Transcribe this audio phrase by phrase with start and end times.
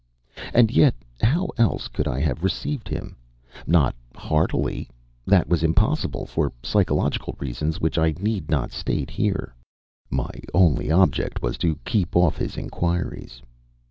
[0.51, 3.15] And yet how else could I have received him?
[3.67, 4.89] Not heartily!
[5.27, 9.53] That was impossible for psychological reasons, which I need not state here.
[10.09, 13.43] My only object was to keep off his inquiries.